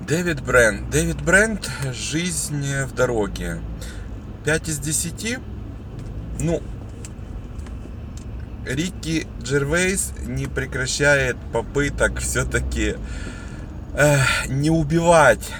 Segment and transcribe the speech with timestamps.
[0.00, 0.90] Дэвид Брент.
[0.90, 3.60] Дэвид Брент «Жизнь в дороге».
[4.44, 5.38] 5 из 10.
[6.40, 6.62] Ну,
[8.66, 12.96] Рикки Джервейс не прекращает попыток все-таки
[13.94, 14.16] э,
[14.48, 15.52] не убивать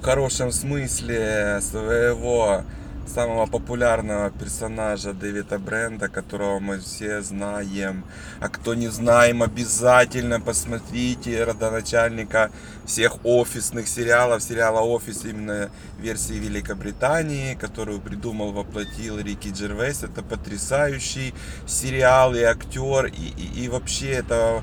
[0.00, 2.62] в хорошем смысле своего
[3.08, 8.04] самого популярного персонажа Дэвида Бренда, которого мы все знаем.
[8.40, 12.50] А кто не знаем, обязательно посмотрите родоначальника
[12.84, 20.02] всех офисных сериалов, сериала «Офис» именно версии Великобритании, которую придумал, воплотил Рики Джервейс.
[20.02, 21.34] Это потрясающий
[21.66, 24.62] сериал и актер, и, и, и вообще это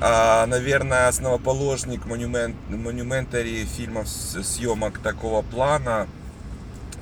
[0.00, 6.06] а, наверное, основоположник монумент, монументари фильмов съемок такого плана.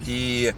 [0.05, 0.55] И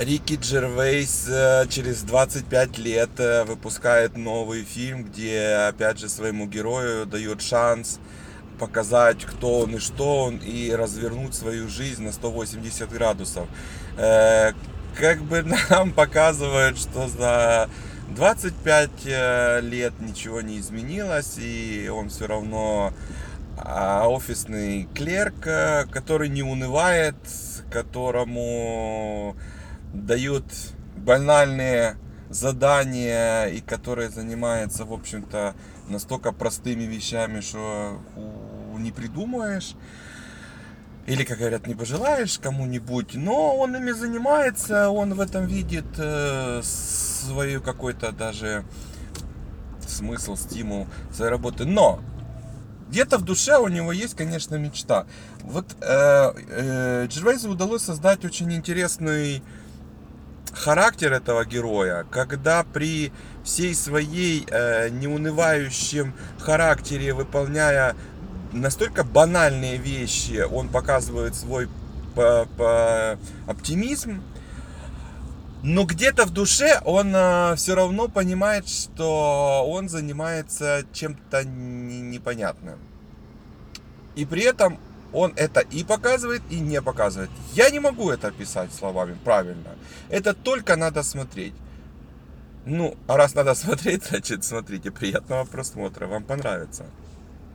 [0.00, 7.04] Рики Джервейс э, через 25 лет э, выпускает новый фильм, где опять же своему герою
[7.04, 8.00] дает шанс
[8.58, 13.46] показать, кто он и что он, и развернуть свою жизнь на 180 градусов.
[13.98, 14.52] Э,
[14.96, 17.68] как бы нам показывают, что за
[18.16, 22.94] 25 лет ничего не изменилось, и он все равно
[23.58, 25.40] а, офисный клерк,
[25.92, 27.14] который не унывает,
[27.70, 29.36] которому
[29.92, 30.44] дают
[30.96, 31.96] банальные
[32.28, 35.54] задания и которые занимаются, в общем-то,
[35.88, 38.00] настолько простыми вещами, что
[38.78, 39.74] не придумаешь.
[41.06, 46.60] Или, как говорят, не пожелаешь кому-нибудь, но он ими занимается, он в этом видит э,
[46.62, 48.64] свою какой-то даже
[49.88, 51.64] смысл, стимул своей работы.
[51.64, 52.00] Но
[52.90, 55.06] где-то в душе у него есть, конечно, мечта.
[55.42, 59.42] Вот э, э, Джервейзу удалось создать очень интересный
[60.52, 63.12] характер этого героя, когда при
[63.44, 67.94] всей своей э, неунывающем характере, выполняя
[68.52, 71.68] настолько банальные вещи, он показывает свой
[72.16, 74.20] по оптимизм,
[75.62, 82.78] но где-то в душе он э, все равно понимает, что он занимается чем-то непонятным.
[84.16, 84.78] И при этом
[85.12, 87.30] он это и показывает, и не показывает.
[87.52, 89.76] Я не могу это описать словами правильно.
[90.08, 91.54] Это только надо смотреть.
[92.64, 94.90] Ну, а раз надо смотреть, значит смотрите.
[94.90, 96.06] Приятного просмотра.
[96.06, 96.86] Вам понравится.